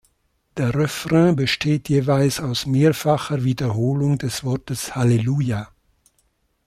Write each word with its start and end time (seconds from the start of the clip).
Der 0.57 0.73
Refrain 0.73 1.35
besteht 1.35 1.87
jeweils 1.87 2.39
aus 2.39 2.65
mehrfacher 2.65 3.43
Wiederholung 3.43 4.17
des 4.17 4.43
Wortes 4.43 4.95
Hallelujah. 4.95 5.69